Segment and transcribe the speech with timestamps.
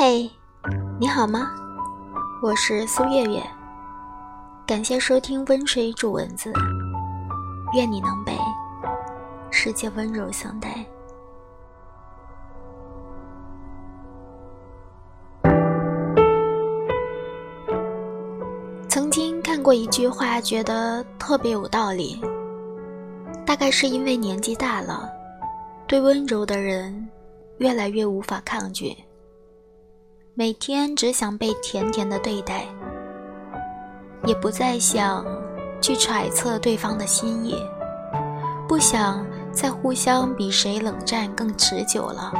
[0.00, 0.30] 嘿
[1.00, 1.50] 你好吗？
[2.40, 3.42] 我是苏月月，
[4.64, 6.52] 感谢收听温水煮文字，
[7.74, 8.32] 愿你能被
[9.50, 10.86] 世界温柔相待。
[18.88, 22.22] 曾经看过一句话，觉得特别有道理。
[23.44, 25.10] 大概是因为年纪大了，
[25.88, 27.08] 对温柔的人
[27.56, 28.96] 越来越无法抗拒。
[30.38, 32.64] 每天只想被甜甜的对待，
[34.24, 35.26] 也不再想
[35.82, 37.56] 去揣测对方的心意，
[38.68, 42.32] 不想再互相比谁冷战更持久了。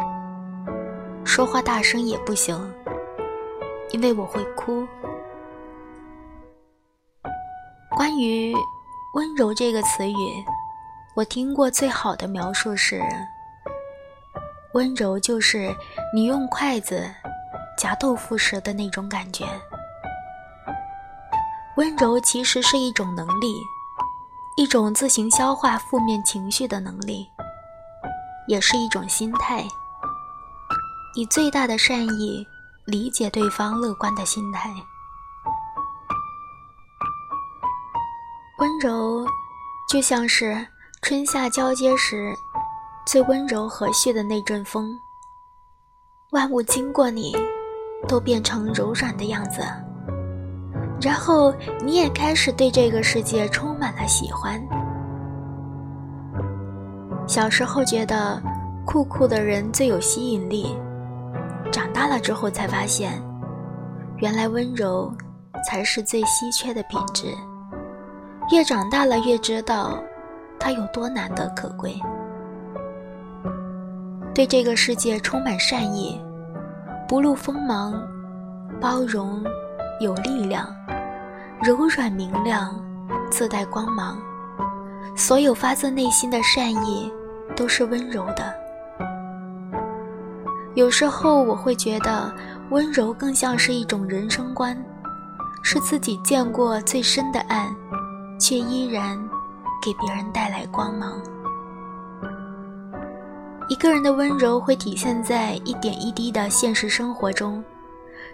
[1.25, 2.57] 说话大声也不行，
[3.91, 4.87] 因为我会哭。
[7.97, 8.55] 关于
[9.17, 10.45] “温柔”这个词语，
[11.17, 13.03] 我听过最好的描述是：
[14.75, 15.75] 温柔就是
[16.15, 17.05] 你用筷子。
[17.79, 19.47] 夹豆腐时的那种感觉，
[21.77, 23.55] 温柔其实是一种能力，
[24.57, 27.25] 一种自行消化负面情绪的能力，
[28.49, 29.65] 也是一种心态。
[31.15, 32.45] 以最大的善意
[32.85, 34.69] 理解对方乐观的心态。
[38.59, 39.25] 温柔，
[39.89, 40.67] 就像是
[41.03, 42.35] 春夏交接时
[43.07, 44.99] 最温柔和煦的那阵风，
[46.31, 47.37] 万物经过你。
[48.07, 49.63] 都变成柔软的样子，
[51.01, 51.53] 然后
[51.85, 54.61] 你也开始对这个世界充满了喜欢。
[57.27, 58.43] 小时候觉得
[58.87, 60.75] 酷酷的人最有吸引力，
[61.71, 63.23] 长大了之后才发现，
[64.17, 65.13] 原来温柔
[65.67, 67.27] 才是最稀缺的品质。
[68.51, 70.03] 越长大了越知道，
[70.59, 72.01] 它有多难得可贵。
[74.35, 76.19] 对这个世界充满善意。
[77.09, 77.95] 不露锋芒，
[78.79, 79.43] 包容，
[79.99, 80.69] 有力量，
[81.63, 82.79] 柔软明亮，
[83.31, 84.19] 自带光芒。
[85.17, 87.11] 所有发自内心的善意，
[87.57, 88.55] 都是温柔的。
[90.75, 92.31] 有时候我会觉得，
[92.69, 94.77] 温柔更像是一种人生观，
[95.63, 97.75] 是自己见过最深的暗，
[98.39, 99.19] 却依然
[99.83, 101.19] 给别人带来光芒。
[103.69, 107.63] 一个人的温柔会体现在一点一滴的现实生活中，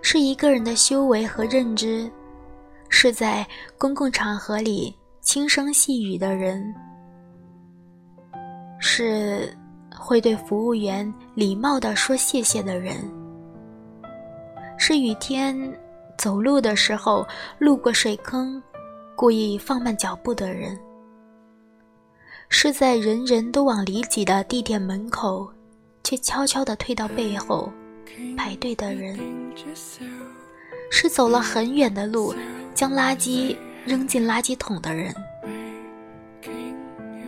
[0.01, 2.09] 是一个人的修为和认知，
[2.89, 3.45] 是在
[3.77, 6.73] 公共场合里轻声细语的人，
[8.79, 9.53] 是
[9.93, 12.97] 会对服务员礼貌的说谢谢的人，
[14.79, 15.59] 是雨天
[16.17, 17.27] 走路的时候
[17.59, 18.63] 路过水坑，
[19.17, 20.79] 故意放慢脚步的人。
[22.49, 25.51] 是在人人都往里挤的地铁门口，
[26.03, 27.71] 却悄悄地退到背后
[28.37, 29.17] 排队的人；
[30.91, 32.35] 是走了很远的路，
[32.75, 35.15] 将垃圾扔进垃圾桶的人。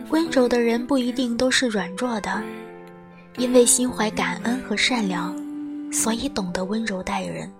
[0.09, 2.41] 温柔的人不一定都是软弱的，
[3.37, 5.35] 因为心怀感恩和善良，
[5.91, 7.51] 所以懂得温柔待人。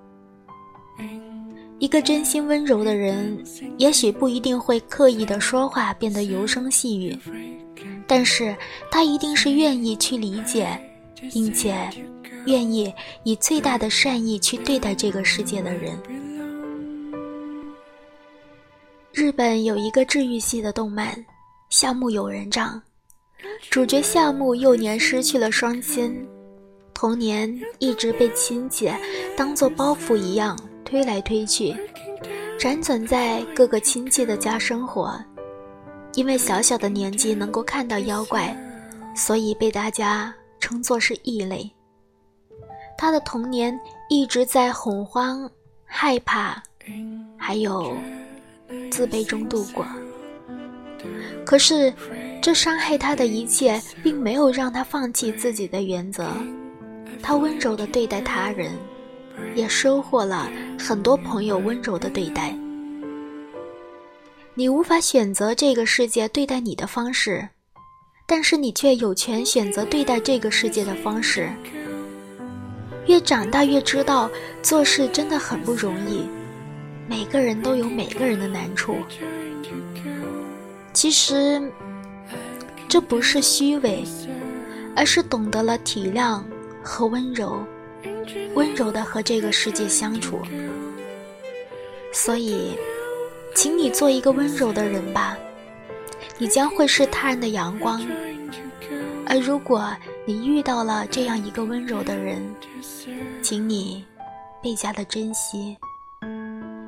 [1.80, 3.38] 一个真心温柔的人，
[3.78, 7.18] 也许不一定会刻意的说话变得柔声细语，
[8.08, 8.56] 但是
[8.90, 10.68] 他一定是愿意去理解，
[11.32, 11.88] 并且
[12.46, 12.92] 愿意
[13.24, 15.98] 以最大的善意去对待这个世界的人。
[19.14, 21.14] 日本有一个治愈系的动漫
[21.70, 22.82] 《夏目友人帐》，
[23.70, 26.28] 主角夏目幼年失去了双亲，
[26.92, 28.96] 童年一直被亲姐
[29.36, 30.58] 当做包袱一样。
[30.88, 31.76] 推来推去，
[32.58, 35.22] 辗转在各个亲戚的家生活。
[36.14, 38.56] 因为小小的年纪能够看到妖怪，
[39.14, 41.70] 所以被大家称作是异类。
[42.98, 43.78] 他的童年
[44.10, 45.48] 一直在恐慌、
[45.84, 46.64] 害怕，
[47.36, 47.94] 还有
[48.90, 49.86] 自卑中度过。
[51.46, 51.94] 可是，
[52.42, 56.30] 这伤害他的一切，并没有让他放弃自己的原则。
[57.22, 58.72] 他温柔地对待他人。
[59.54, 62.56] 也收获了很多朋友温柔的对待。
[64.54, 67.48] 你无法选择这个世界对待你的方式，
[68.26, 71.50] 但是你却有权选择对待这个世界的方式。
[73.06, 74.30] 越长大越知道
[74.62, 76.28] 做事真的很不容易，
[77.08, 78.98] 每个人都有每个人的难处。
[80.92, 81.62] 其实，
[82.90, 84.04] 这不是虚伪，
[84.96, 86.42] 而是懂得了体谅
[86.84, 87.60] 和温柔。
[88.54, 90.40] 温柔的和这个世界相处。
[92.12, 92.76] 所以
[93.54, 95.38] 请你做一个温柔的人吧
[96.38, 98.02] 你将会是他人的阳光。
[99.28, 99.94] 而如果
[100.26, 102.42] 你遇到了这样一个温柔的人
[103.42, 104.06] 请你
[104.64, 105.78] 倍加的珍惜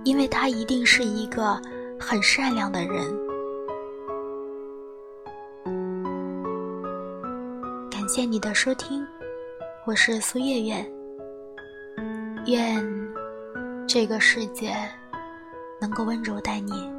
[0.06, 1.62] 因为他一定是一个
[2.00, 3.06] 很善良的人。
[7.91, 9.06] 感谢你的收听
[9.86, 10.99] 我是苏月月。
[12.50, 12.84] 愿
[13.88, 14.75] 这个世界
[15.80, 16.99] 能够温柔待你。